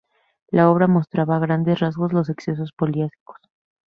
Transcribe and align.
La 0.49 0.71
obra 0.71 0.87
mostraba 0.87 1.35
a 1.35 1.39
grandes 1.39 1.77
rasgos 1.79 2.11
los 2.11 2.27
excesos 2.31 2.71
policíacos. 2.75 3.37